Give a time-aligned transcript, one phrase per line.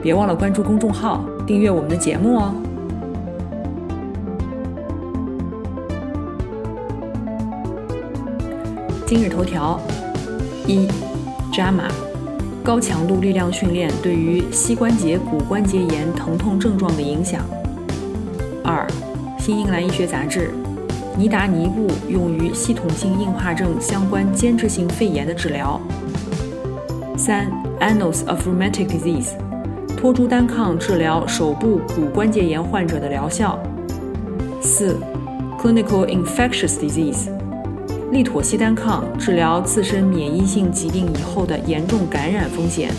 [0.00, 2.54] 别忘了关注公众号，订阅我们的节目哦。
[9.04, 9.80] 今日头条：
[10.66, 10.86] 一
[11.52, 11.90] ，JAMA，
[12.62, 17.42] 高强度力量训练对于膝关节骨关节炎疼痛症状的影响。
[18.62, 18.86] 二，
[19.38, 20.52] 新英格兰医学杂志，
[21.16, 25.80] 尼达尼布用于系统性硬化症相关间质性肺炎的治疗。
[27.16, 27.50] 三
[27.80, 29.47] ，Annals of Rheumatic Disease。
[29.98, 33.58] 托珠单抗治疗手部骨关节炎患者的疗效。
[34.60, 34.96] 四
[35.60, 37.28] ，Clinical Infectious Disease，
[38.12, 42.92] 利妥昔单抗治疗自身免疫性疾病以后的严重感染风险。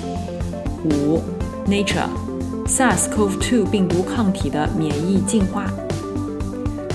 [0.83, 1.21] 五
[1.69, 5.71] ，Nature，SARS-CoV-2 病毒抗体的免疫进化。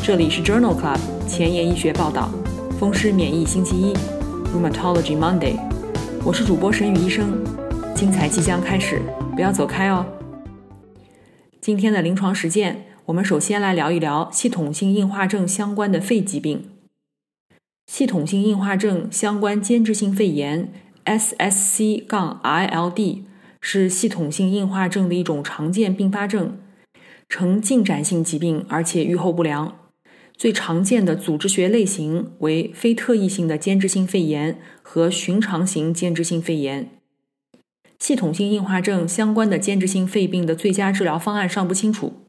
[0.03, 2.29] 这里是 Journal Club 前沿医学报道，
[2.79, 3.95] 风湿免疫星期一
[4.55, 5.57] ，Rheumatology Monday，
[6.23, 7.43] 我是主播沈宇医生，
[7.95, 9.01] 精彩即将开始。
[9.35, 10.07] 不要走开哦！
[11.61, 16.71] 今天的临床实践，我们首先来聊一聊系统性硬化症相关的肺疾病。
[17.87, 20.73] 系统性硬化症相关间质性肺炎
[21.05, 23.23] （SSC- 杠 ILD）
[23.61, 26.57] 是系统性硬化症的一种常见并发症，
[27.29, 29.77] 呈进展性疾病，而且预后不良。
[30.37, 36.89] 最常见的组织学类型为非特异性的间质性肺炎和寻常型间质性肺炎。
[38.05, 42.27] 系统性硬化症相关的间质性肺病的最佳治疗方案尚不清楚。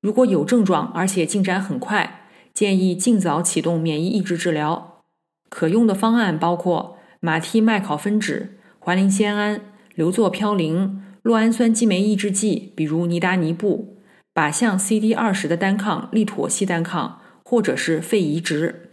[0.00, 2.22] 如果有症状，而且进展很快，
[2.54, 5.02] 建议尽早启动免疫抑制治疗。
[5.50, 8.48] 可用的方案包括马替麦考芬酯、
[8.78, 9.60] 环磷酰胺、
[9.94, 13.98] 硫唑嘌呤、酪氨酸激酶抑制剂，比如尼达尼布、
[14.32, 18.89] 靶向 CD 二十的单抗利妥昔单抗，或者是肺移植。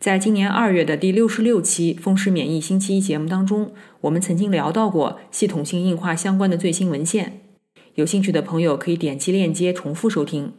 [0.00, 7.42] 在今年二月的第六十六期《风湿免疫星期一》节目当中，我们曾经聊到过系统性硬化相关的最新文献。
[7.96, 10.54] 有兴趣的朋友可以点击链接重复收听。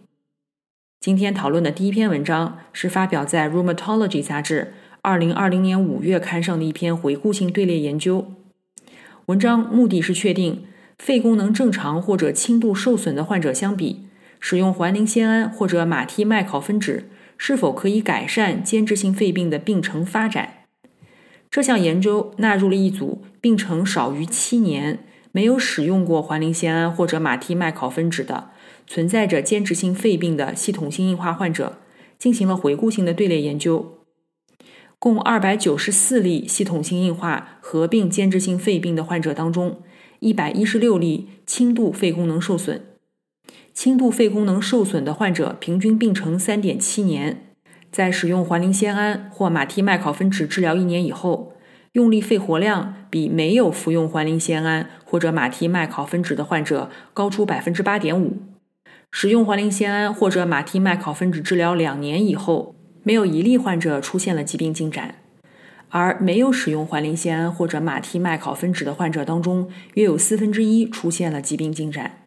[0.99, 8.31] 今天讨论的第一篇文章是发表在《Rheumatology》杂志二零二零年五月刊上的一篇回顾性队列研究。
[9.25, 10.65] 文章目的是确定
[10.99, 14.05] 肺功能正常或者轻度受损的患者相比，
[14.39, 17.05] 使用环磷酰胺或者马替麦考芬酯。
[17.43, 20.67] 是否可以改善间质性肺病的病程发展？
[21.49, 24.99] 这项研究纳入了一组病程少于七年、
[25.31, 28.51] 没有使用过环磷酰胺或者马替麦考芬酯的、
[28.85, 31.79] 存在着间质性肺病的系统性硬化患者，
[32.19, 34.05] 进行了回顾性的队列研究。
[34.99, 39.81] 共二百九十四例系统性硬化合并间质性肺病的患者当中，
[40.19, 42.90] 一百一十六例轻度肺功能受损。
[43.73, 47.45] 轻度肺功能受损的患者平均病程三点七年，
[47.91, 51.53] 在使用环磷酰胺或马替麦考芬酯治疗一年以后，
[51.93, 58.37] 用力肺活量比没有服用环磷酰胺或者马替麦考芬酯的患者高出百分之八点五。
[59.11, 65.15] 使用环磷酰胺或者马替麦考芬酯治疗两年以后，没有一例患者出现了疾病进展，
[65.89, 72.19] 而没有使用环磷酰胺或者马替麦考芬酯的患者当中，约有四分之一出现了疾病进展。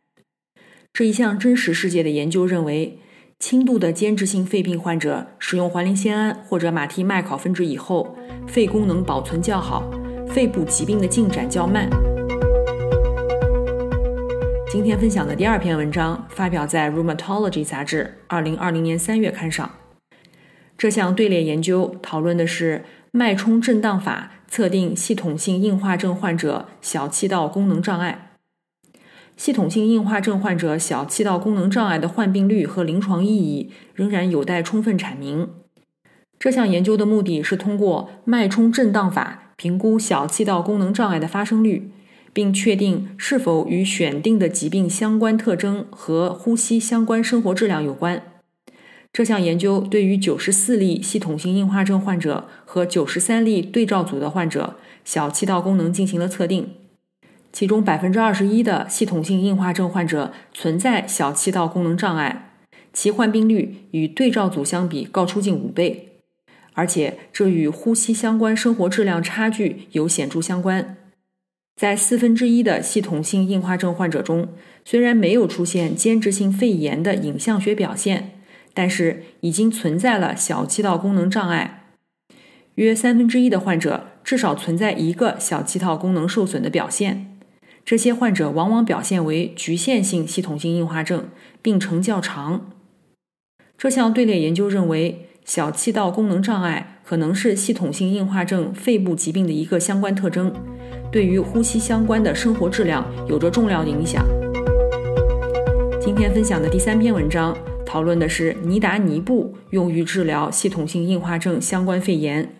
[0.95, 3.01] 这一项真实世界的研究认为，
[3.41, 8.17] 轻度的间质性肺病患者使用环磷酰胺或者马替麦考芬酯以后，
[8.47, 9.91] 肺功能保存较好，
[10.29, 11.91] 肺部疾病的进展较慢。
[14.71, 19.69] 今天分享的第二篇文章发表在《Rheumatology》杂志二零二零年三月刊上。
[20.79, 28.34] 这项队列研究讨论的是脉冲震荡法测定系统性硬化症患者小气道功能障碍。
[29.37, 35.49] 系统性硬化症患者小气道功能障碍的患病率和临床意义仍然有待充分阐明。
[36.39, 41.91] 这项研究的目的是通过脉冲震荡法评估小气道功能障碍的发生率，
[42.33, 48.23] 并确定是否与选定的疾病相关特征和呼吸相关生活质量有关。
[49.13, 56.69] 这项研究对于九十四例系统性硬化症患者和九十三例对照组的患者小气道功能进行了测定。
[57.55, 62.51] 其中百分之二十一的系统性硬化症患者存在小气道功能障碍，
[62.93, 66.09] 其患病率与对照组相比高出近五倍，
[66.73, 70.97] 而且这与呼吸相关生活质量差距有显著相关。
[71.77, 74.49] 在四分之一的系统性硬化症患者中，
[74.85, 78.33] 虽然没有出现间质性肺炎的影像学表现，
[78.75, 81.85] 但是已经存在了小气道功能障碍。
[82.75, 87.31] 约三分之一的患者至少存在一个小气道功能受损的表现。
[87.85, 91.29] 这些患者往往表现为局限性系统性硬化症，
[91.61, 92.71] 病程较长。
[93.77, 100.51] 这项队列研究认为，小气道功能障碍可能是系统性硬化症肺部疾病的一个相关特征。
[101.13, 104.25] 对于呼吸相关的生活质量有着重要影响。
[106.01, 107.55] 今天分享的第三篇文章
[107.85, 112.55] 讨论的是尼达尼布用于治疗系统性硬化症相关肺炎。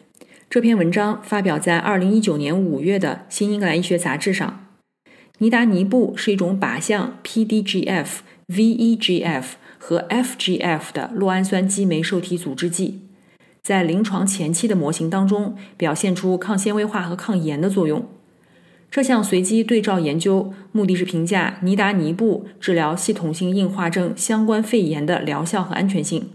[0.51, 4.64] 这篇文章发表在二零一九年五月的《新英格兰医学杂志》上。
[5.39, 8.07] 尼达尼布是一种靶向 PDGF、
[8.47, 9.45] VEGF
[9.79, 13.01] 和 FGF 的酪氨酸激酶受体阻滞剂，
[13.61, 18.09] 在临床前期的模型当中表现出抗纤维化和抗炎的作用。
[18.89, 26.29] 这项随机对照研究目的是评价尼达尼布治疗系统性硬化症相关肺炎的疗效和安全性。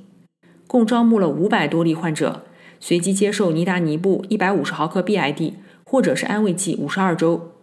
[0.68, 2.44] 共招募了五百多例患者，
[2.82, 5.54] 随机接受尼达尼布一百五十毫克 BID
[5.86, 7.54] 或者是安慰剂五十二周。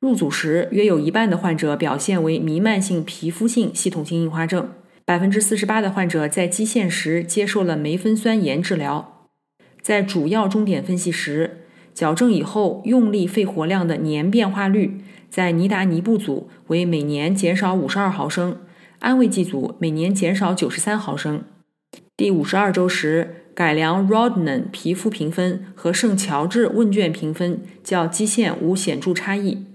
[0.00, 4.70] 入组时，约有一半的患者表现为弥漫性皮肤性系统性硬化症，
[5.04, 9.28] 百分之四十八的患者在基线时接受了梅芬酸盐治疗。
[9.82, 11.58] 在主要终点分析时。
[11.92, 18.58] 矫正以后用力肺活量的年变化率，在尼达尼布组为每年减少五十二毫升，
[19.00, 21.42] 安慰剂组每年减少九十三毫升。
[22.16, 29.66] 第五十二周时，改良 Rodnan 皮肤评分和圣乔治问卷评分较基线无显著差异。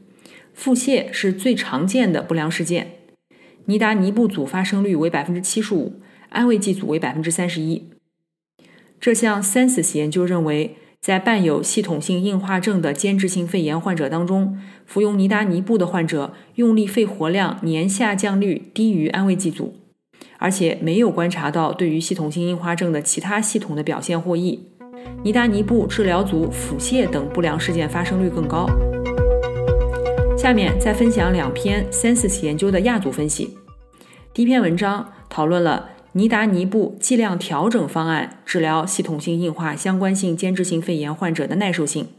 [0.55, 2.93] 腹泻是最常见的不良事件，
[3.65, 7.89] 尼达尼布组发生率为百分之七十五，安慰剂组为百分之三十一。
[8.99, 10.77] 这项 Census 研究认为。
[11.01, 19.75] 在伴有系统性硬化症的间质性肺炎患者当中，服用尼达尼布的患者用力肺活量年下降率低于安慰剂组，
[20.39, 24.59] 而且没有观察到对于系统性硬化症的其他系统的表现获益。
[25.23, 28.65] 尼达尼布治疗组腹泻等不良事件发生率更高。
[30.45, 33.57] 下面再分享两篇 Census 研究的亚组分析。
[34.31, 35.89] 第一篇文章讨论了。
[36.11, 42.09] 尼达尼布剂量调整方案治疗系统性硬化相关性间质性肺炎患者的耐受性。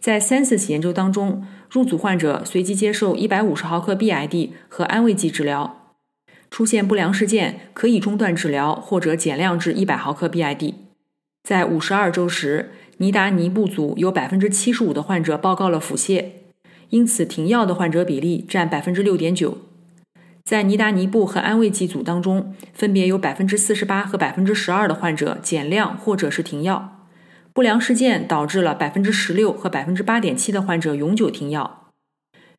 [0.00, 5.92] 在 Census 研究当中，入组患者随机接受150毫克 BID 和安慰剂治疗，
[6.50, 10.74] 出现不良事件可以中断治疗或者减量至100毫克 BID。
[11.44, 16.24] 在52周时，尼达尼布组有75%的患者报告了腹泻，
[16.90, 19.54] 因此停药的患者比例占6.9%。
[20.44, 27.06] 在尼达尼布和安慰剂组当中，分别有百分之四十八和百分之十二的患者减量或者是停药。
[27.52, 31.88] 不良事件导致了百分之十六和百分之八点七的患者永久停药。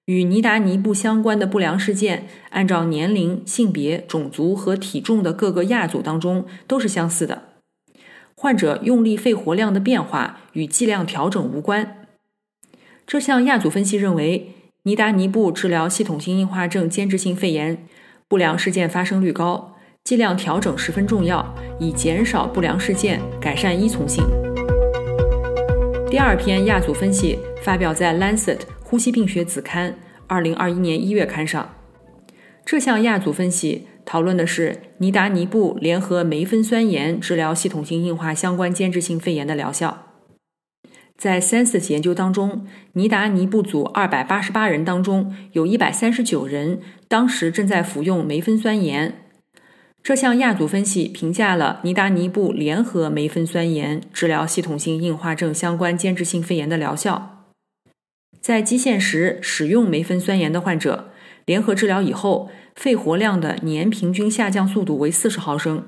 [0.05, 7.43] 与尼达尼布相关的不良事件，按照年龄、性别、种族和体重的各个亚组当中都是相似的。
[8.35, 12.00] 患者用力肺活量的变化与剂量调整无关。
[13.05, 14.55] 这项亚组分析认为。
[14.83, 17.85] 尼达尼布治疗系统性硬化症间质性肺炎
[18.27, 24.23] 不良事件发生率高，剂量调整十分重要，以减少不良事件，改善依从性。
[26.09, 29.91] 第二篇亚组分析发表在《Lancet 呼吸病学子刊》
[30.25, 31.75] 二零二一年一月刊上。
[32.65, 40.07] 这项亚组分析讨论的是尼达尼布联合梅芬酸盐治疗系统性硬化相关间质性肺炎的疗效。
[41.21, 49.13] 在 Census 研究当中，尼达尼布组二百八十八人当中，有一百三十九人当时正在服用梅芬酸盐。
[50.01, 57.45] 这项亚组分析评价了尼达尼布联合梅芬酸盐治疗系统性硬化症相关间质性肺炎的疗效。
[58.39, 61.11] 在基线时使用梅芬酸盐的患者，
[61.45, 65.85] 联合治疗以后，肺活量的年平均下降速度为四十毫升。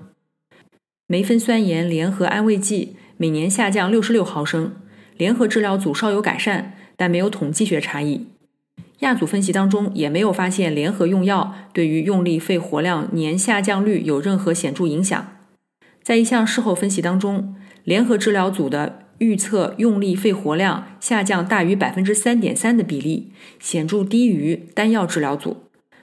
[1.08, 4.76] 梅芬酸盐联合安慰剂每年下降六十六毫升。
[5.18, 8.28] 联合治疗组稍有改善，但没有统计学差异。
[9.00, 15.36] 亚组分析当中也没有发现联合用药对于用力肺活量年下降率有任何显著影响。
[16.02, 25.58] 在一项事后分析当中，联合治疗组的预测用力肺活量下降大于百分之三点三的比例，显著低于单药治疗组，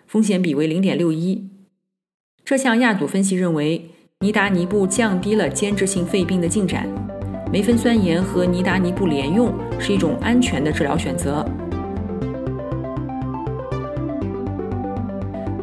[0.07, 1.49] 风险比为零点六一。
[2.45, 3.91] 这项亚组分析认为，
[4.21, 7.20] 尼达尼布降低了间质性肺病的进展。
[7.53, 11.45] 梅芬酸盐和尼达尼布联用是一种安全的治疗选择。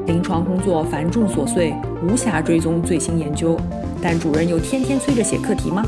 [0.05, 3.57] 临床工作繁重琐碎，无暇追踪最新研究，
[4.01, 5.81] 但主任又天天催着写课题吗？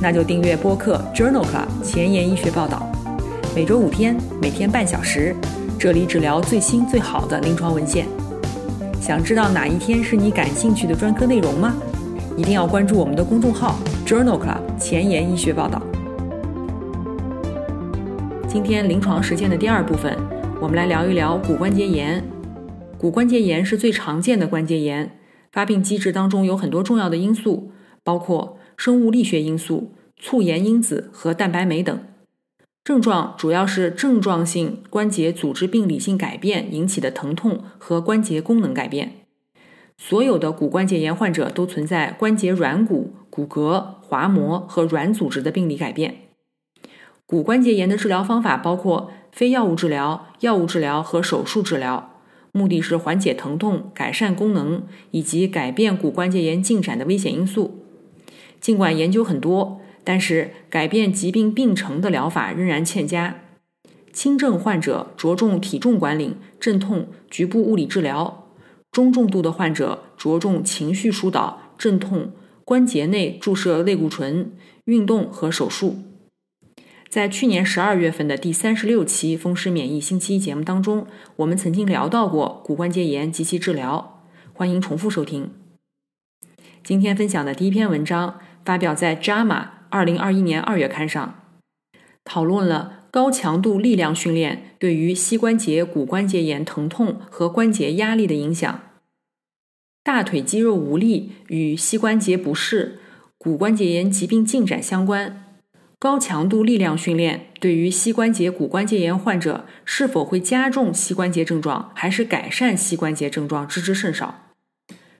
[0.00, 2.84] 那就订阅播客 Journal Club 前沿医学报道，
[3.54, 5.36] 每周五天，每天半小时，
[5.78, 8.08] 这里只聊最新最好的临床文献。
[9.00, 11.76] 想知道哪一天是你感兴趣的专科内容吗？
[12.36, 15.80] 一定要关注我们的公众号 Journal Club 前沿医学报道。
[18.48, 20.16] 今天临床实践的第二部分，
[20.60, 22.22] 我们来聊一聊骨关节炎。
[22.98, 25.18] 骨关节炎是最常见的关节炎，
[25.52, 27.70] 发病机制当中有很多重要的因素，
[28.02, 31.98] 包括生物力学因素、促炎因子和蛋白酶等。
[32.84, 39.12] 症状主要是症状性关节组织病理性改变引起的疼痛和关节功能改变。
[39.96, 46.28] 所有的骨关节炎患者都存在关节软骨、骨骼、滑膜和软组织的病理改变。
[47.24, 52.20] 骨关节炎的治疗方法包括非药物治疗、药物治疗和手术治疗，
[52.52, 57.86] 目的是缓解疼痛、改善功能以及改变骨关节炎进展的危险因素。
[58.60, 59.78] 尽管研究很多。
[60.04, 63.36] 但是，改变疾病病程的疗法仍然欠佳。
[64.12, 68.48] 轻症患者着重体重管理、镇痛、局部物理治疗；
[68.90, 72.32] 中重度的患者着重情绪疏导、镇痛、
[72.64, 74.52] 关节内注射类固醇、
[74.84, 75.98] 运动和手术。
[77.08, 85.50] 在去年十二月份的第三十六期《风湿免疫星期一》节目当中，我们曾经聊到过骨关节炎及其治疗，欢迎重复收听。
[86.82, 89.46] 今天分享的第一篇文章发表在《JAMA》。
[89.92, 91.34] 二零二一年二月刊上
[92.24, 98.80] 讨论了高强度力量训练对于膝关节骨关节炎疼痛和关节压力的影响。
[100.04, 102.98] 大腿肌肉无力与膝关节不适、
[103.38, 105.44] 骨关节炎疾病进展相关。
[106.00, 114.48] 高强度力量训练对于膝关节骨关节炎患者是否会加重膝关节症状，还是改善膝关节症状，知之甚少。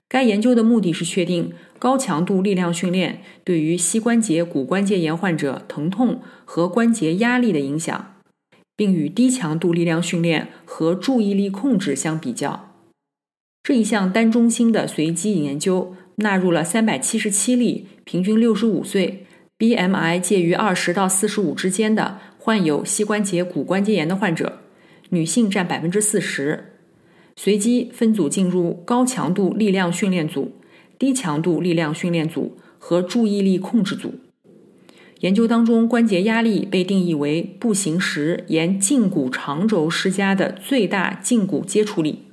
[0.09, 8.15] 该研究的目的是确定高强度力量训练对于膝关节骨关节炎患者疼痛和关节压力的影响，
[8.75, 12.72] 并与低强度力量训练和注意力控制相比较。
[13.63, 19.25] 这一项单中心的随机研究纳入了三百七十七例平均六十五岁、
[19.57, 24.59] BMI 介于二十到四十五之间的患有膝关节骨关节炎的患者，
[25.11, 26.73] 女性占百分之四十。
[27.37, 30.51] 随机分组进入高强度力量训练组、
[30.99, 34.15] 低强度力量训练组和注意力控制组。
[35.21, 42.23] 研究当中，关节压力被定义为步行时沿胫骨长轴施加的最大胫骨接触力。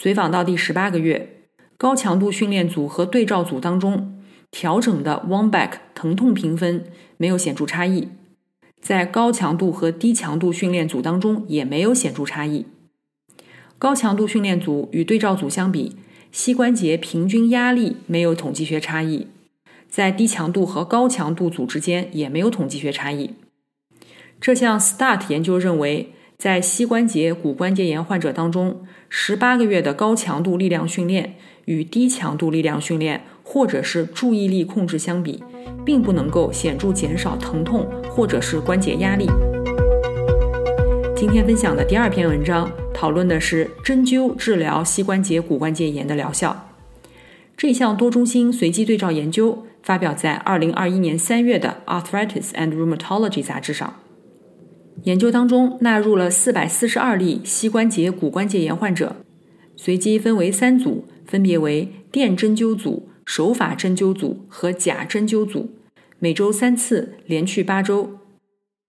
[0.00, 1.40] 随访到第十八个月，
[1.76, 6.84] 高强度训练组和对照组当中，调整的 Womback 疼痛评分
[7.16, 8.06] 没有显著差异，
[8.80, 12.66] 在高强度和低强度训练组当中也没有显著差异。
[13.76, 15.96] 高强度训练组与对照组相比，
[16.30, 19.26] 膝关节平均压力没有统计学差异，
[19.88, 23.32] 在低强度和高强度组之间也没有统计学差异。
[24.40, 35.42] 这项 START 研究认为，在膝关节骨关节炎患者当中，十八个月的高强度力量训练与低强度力量训练或者是注意力控制相比，
[35.84, 39.26] 并不能够显著减少疼痛或者是关节压力。
[41.16, 46.68] 今天分享的第二篇文章讨论的是针灸治疗膝关节骨关节炎的疗效。
[47.56, 53.94] 这项多中心随机对照研究发表在2021年3月的《Arthritis and Rheumatology》杂志上。
[55.04, 59.16] 研究当中纳入了442例膝关节骨关节炎患者，
[59.76, 65.70] 随机分为三组，分别为电针灸组、手法针灸组和假针灸组，
[66.18, 68.18] 每周三次，连续八周。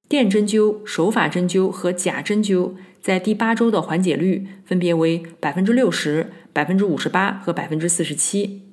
[0.08, 8.64] 电针灸、手法针灸和假针灸在第八周的缓解率分别为百分之六十、百分之五十八和百分之四十七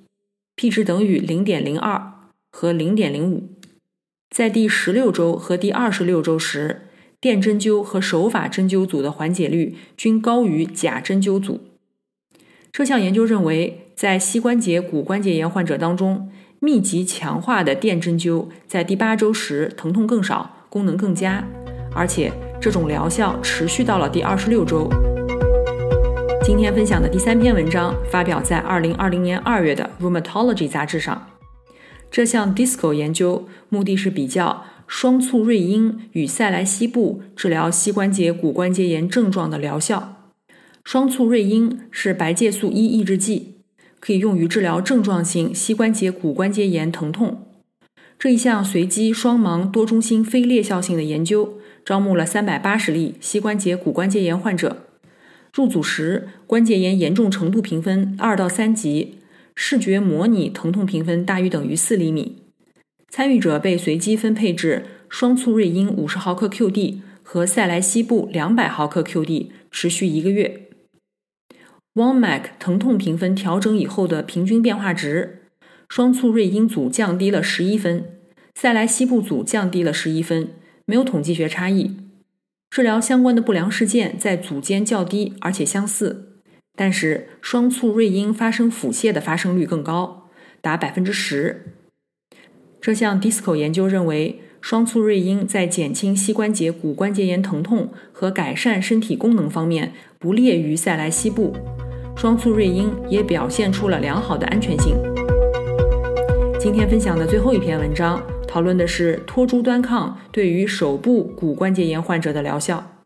[0.57, 2.15] ，p 值等于零点零二
[2.51, 3.51] 和零点零五。
[4.31, 6.86] 在第十六周和第二十六周时，
[7.21, 11.61] 电针灸和手法针灸组的缓解率均高于假针灸组。
[12.73, 16.31] 这项研究认为，在膝关节骨关节炎患者当中，
[16.61, 20.53] 密集强化的电针灸在第八周时疼痛更少。
[20.69, 21.43] 功能更佳，
[21.95, 22.31] 而且
[22.61, 24.91] 这种疗效持续到了第二十六周。
[26.43, 31.29] 今天分享的第三篇文章发表在二零二零年二月的《Rheumatology》杂志上。
[32.11, 40.33] 这项 DISCO 研究目的是比较双醋瑞因与塞莱西布治疗膝关节骨关节炎症状的疗效。
[40.85, 43.57] 双醋瑞因是白介素一抑制剂，
[43.99, 47.49] 可以用于治疗症状性膝关节骨关节炎疼痛。
[48.19, 54.85] 这一项随机双盲多中心非裂效性的研究，招募了三百八十例膝关节骨关节炎患者。
[55.53, 59.19] 入组时，关节炎严重程度评分二到三级，
[59.55, 62.46] 视觉模拟疼痛评分大于等于四厘米。
[63.09, 70.69] 参与者被随机分配至双促瑞因五十毫克 QD 和塞莱西布两百毫克 QD，持续一个月。
[71.95, 75.45] WOMAC 疼痛评分调整以后的平均变化值，
[75.89, 78.05] 双促瑞因组降低了十一分，
[78.55, 80.51] 塞莱西布组降低了十一分，
[80.85, 81.97] 没有统计学差异。
[82.69, 86.41] 治疗相关的不良事件在组间较低，而且相似，
[86.77, 90.29] 但是双促瑞因发生腹泻的发生率更高，
[90.61, 91.65] 达百分之十。
[92.81, 101.57] 这项 DISCO 研究认为，双簇瑞因在减轻膝关节骨关节炎疼痛和改善身体功能方面不劣于塞莱西布。
[102.17, 104.97] 双簇瑞因也表现出了良好的安全性。
[106.59, 108.23] 今天分享的最后一篇文章。
[108.49, 113.03] 讨论的是托珠端抗对于手部骨关节炎患者的疗效。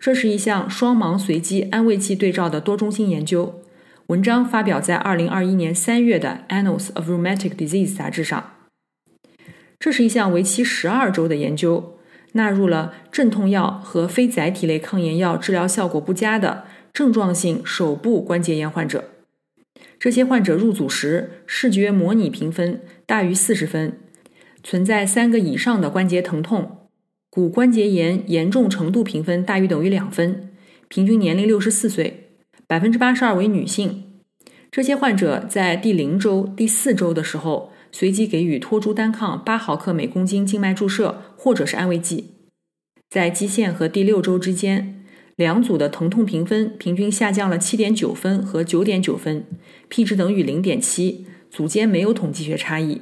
[0.00, 3.60] 这是一项双盲随机安慰剂对照的多中心研究。
[4.06, 8.55] 文章发表在2021年3月的《Annals of Rheumatic Disease》杂志上。
[9.86, 11.96] 这是一项为期12周的研究，
[12.32, 19.04] 纳入了镇痛药和非载体类抗炎药治疗效果不佳的症状性手部关节炎患者。
[20.00, 24.00] 这些患者入组时，视觉模拟评分大于40分。
[24.64, 26.88] 存在三个以上的关节疼痛，
[27.30, 30.50] 骨关节炎严重程度评分大于等于两分，
[30.88, 32.30] 平均年龄六十四岁，
[32.66, 34.02] 百分之八十二为女性。
[34.72, 42.32] 这些患者在第零周、第四周的时候，随机给予托珠单抗八毫克每公斤静脉注射或者是安慰剂。
[43.08, 45.02] 在基线和第六周之间，
[45.34, 49.46] 两组的疼痛评分平均下降了七点九分和九点九分
[49.88, 53.00] ，P 值等于零点七，组间没有统计学差异。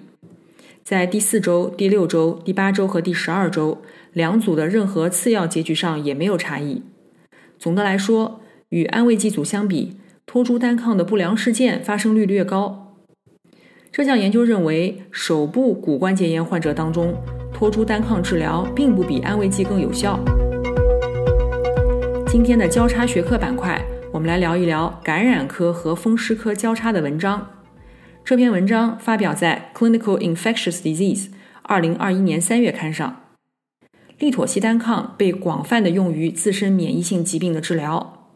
[0.84, 3.82] 在第四周、第六周、第八周和第十二周，
[4.12, 6.82] 两组的任何次要结局上也没有差异。
[7.58, 12.83] 总的来说，与安慰剂组相比，托珠单抗的不良事件发生率略高。
[13.96, 17.14] 这项研究认为，手部骨关节炎患者当中，
[17.52, 20.18] 托珠单抗治疗并不比安慰剂更有效。
[22.26, 23.80] 今天的交叉学科板块，
[24.12, 27.48] 我们来聊一聊感染科和风湿科交叉的文章。
[28.24, 31.26] 这篇文章发表在《Clinical Infectious Disease》
[31.62, 33.20] 二零二一年三月刊上。
[34.18, 38.26] 利妥昔单抗被广泛的用于自身免疫性疾病的治疗。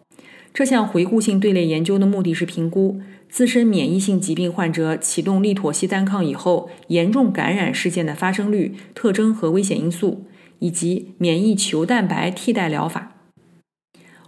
[0.55, 10.27] 这项回顾性队列研究的目的是评估自身免疫性疾病患者启动利妥昔单抗以后严重感染事件的发生率、特征和危险因素，
[10.59, 13.12] 以及免疫球蛋白替代疗法。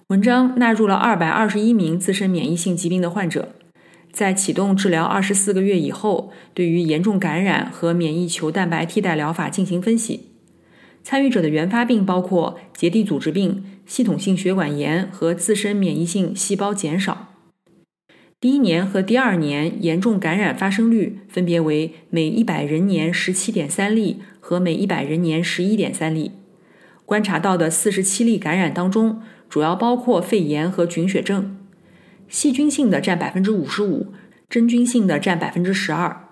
[0.08, 3.54] 文章纳入了二百二十一名自身免疫性疾病的患者。
[4.12, 10.32] 在启动治疗二十四个月以后，对于严重感染和免疫球蛋白替代疗法进行分析。
[11.04, 17.29] 参与者的原发病包括结缔组织病、系统性血管炎和自身免疫性细胞减少。
[18.40, 26.32] 第一年和第二年严重感染发生率分别为每一百人年十七点三例和每一百人年十一点三例。
[27.04, 31.54] 观察到的四十七例感染当中，主要包括肺炎和菌血症。
[32.30, 34.06] 细菌性的占百分之五十五，
[34.48, 36.28] 真菌性的占百分之十二。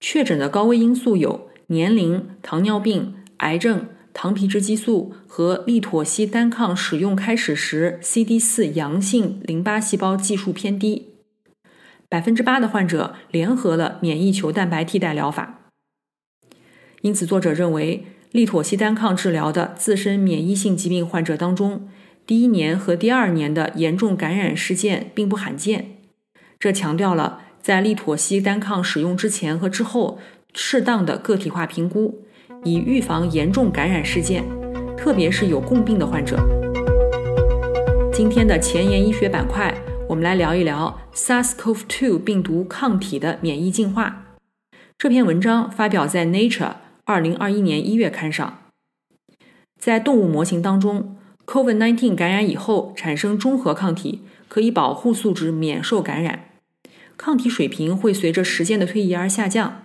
[0.00, 11.08] 确诊的高危因素有年龄、糖尿病、癌症、糖皮质激素和利妥昔单抗使用开始时 CD 四阳性淋巴细胞计数偏低。
[12.12, 15.60] 百分之八的患者联合了免疫球蛋白替代疗法。
[17.00, 21.88] 因此，作者认为利妥昔单抗治疗的自身免疫性疾病患者当中。
[22.26, 25.96] 第一年和第二年的严重感染事件并不罕见，
[26.58, 30.18] 这强调了在利妥昔单抗使用之前和之后
[30.52, 32.26] 适当的个体化评估，
[32.62, 34.44] 以预防严重感染事件，
[34.98, 36.36] 特别是有共病的患者。
[38.12, 39.74] 今天的前沿医学板块，
[40.12, 44.36] 我们来聊一聊 SARS-CoV-2 病毒抗体的免疫进化。
[44.98, 46.74] 这篇文章发表在 Nature
[47.06, 48.58] 二零二一年一月刊上，
[49.80, 51.16] 在动物模型当中。
[51.46, 56.50] COVID-19 感染以后产生中和抗体，可以保护宿主免受感染。
[57.16, 59.84] 抗体水平会随着时间的推移而下降，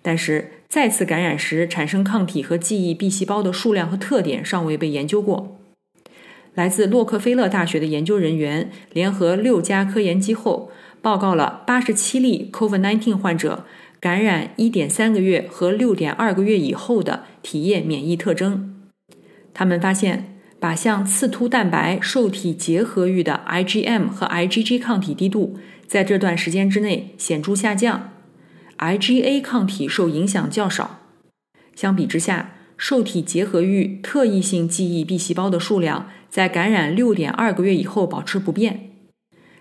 [0.00, 5.55] 但是再次感染时产生抗体和记忆 B 细胞的数量和特点尚未被研究过。
[6.56, 13.64] 来自洛克菲勒大学的研究人员联合六家科研机构，报告了八十七例 COVID-19 患者
[14.00, 18.74] 感染一点三个月和六点二个月以后的体液免疫特征。
[19.54, 20.32] 他们发现。
[20.58, 28.12] 靶向刺突蛋白受体结合域的 IgM 和 IgG 抗体低度在这段时间之内显著下降
[28.78, 31.02] ，IgA 抗体受影响较少。
[31.74, 38.90] 相比之下，受体结合域特异性记忆 B 细胞的数量在感染六点二个月以后保持不变。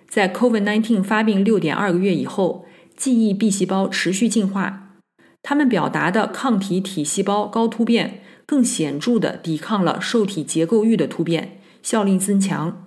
[0.07, 4.97] 在 COVID-19 发病六点二个月以后，记忆 B 细胞持续进化，
[5.41, 8.21] 它们表达的抗体体细胞高突变。
[8.47, 12.85] 更显著地抵抗了受体结构域的突变，效力增强。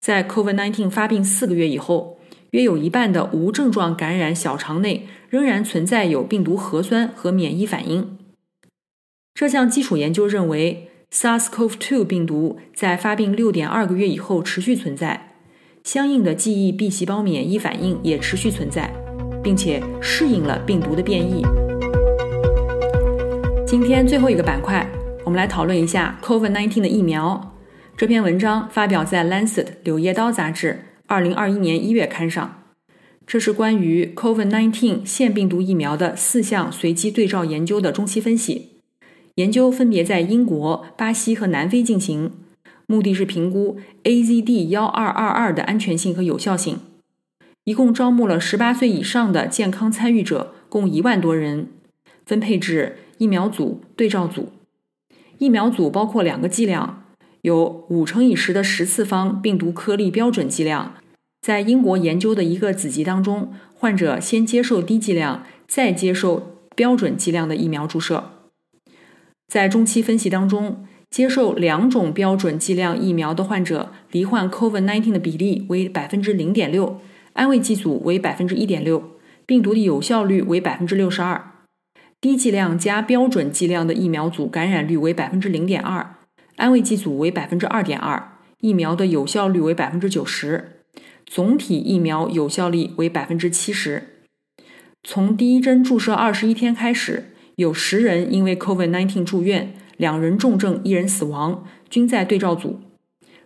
[0.00, 2.20] 在 COVID-19 发病四个月以后，
[2.52, 8.15] 约有一半的无症状感染小肠内仍然存在有病毒核酸和免疫反应。
[9.36, 15.34] 这项基础研究认为，SARS-CoV-2 病毒在发病六点二个月以后持续存在，
[15.84, 18.90] 相应的记忆 B 细胞免疫反应也持续存在，
[19.42, 21.42] 并且适应了病毒的变异。
[23.66, 24.90] 今天最后一个板块，
[25.22, 27.58] 我们来讨论一下 COVID-19 的疫苗。
[27.94, 32.62] 这篇文章发表在《Lancet》柳叶刀杂志二零二一年一月刊上。
[33.26, 38.75] 这是关于 COVID-19 腺病毒疫苗的四项随机对照研究的中期分析。
[39.36, 42.32] 研究分别在英国、巴西和南非进行，
[42.86, 46.80] 目的是评估 AZD 幺二二二的安全性和有效性。
[47.64, 51.68] 一共招募了十八岁以上的健康参与者，共一万多人，
[52.26, 52.98] 分配至。
[53.18, 54.50] 疫苗组、对照组，
[55.38, 57.02] 疫苗组包括两个剂量，
[57.40, 60.96] 有五乘以十的十次方病毒颗粒标准剂量。
[61.40, 68.35] 在英国研究的一个子集当中，患者先接受低剂量，再接受标准剂量的疫苗注射。
[69.48, 77.00] 在中期分析当中，接受两种标准剂量疫苗的患者，罹患 COVID-19 的比例为百分之零点六，
[77.34, 79.12] 安慰剂组为百分之一点六，
[79.46, 81.52] 病毒的有效率为百分之六十二。
[82.20, 86.16] 低剂量加标准剂量的疫苗组感染率为百分之零点二，
[86.56, 90.80] 安慰剂组为百分之二点二，疫苗的有效率为百分之九十，
[91.24, 94.24] 总体疫苗有效率为百分之七十。
[95.04, 102.80] 从第一针注射二十一天开始，有十人因为 COVID-19 住院，两人重症，一人死亡，均在对照组。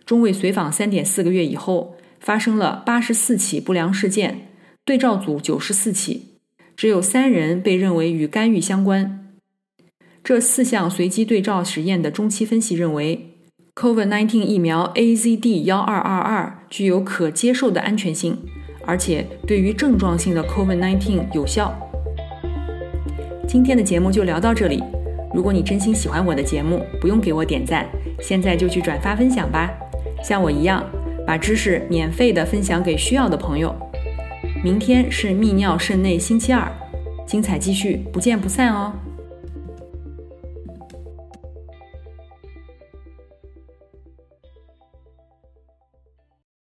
[0.05, 4.49] 中位随访三点四个月以后，发生了八十四起不良事件，
[4.83, 6.27] 对照组九十四起。
[6.75, 9.29] 只有三人被认为与干预相关。
[10.23, 13.37] 这四项随机对照实验的中期分析认为
[13.75, 18.37] ，COVID-19 疫苗 AZD 幺二二二具有可接受的安全性，
[18.85, 21.90] 而且对于症状性的 COVID-19 有效。
[23.51, 24.81] 今天的节目就聊到这里。
[25.33, 27.85] 如果你真心喜欢我的节目，不用给我点赞，
[28.21, 29.69] 现在就去转发分享吧。
[30.23, 30.81] 像我一样，
[31.27, 33.75] 把知识免费的分享给需要的朋友。
[34.63, 36.71] 明天是泌尿肾内星期二，
[37.27, 38.93] 精彩继续，不见不散哦。